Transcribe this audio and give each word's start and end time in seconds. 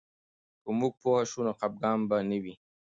که 0.61 0.69
موږ 0.79 0.93
پوه 1.01 1.21
سو، 1.31 1.39
نو 1.45 1.51
خفګان 1.59 1.99
به 2.09 2.17
نه 2.29 2.37
وي. 2.43 2.55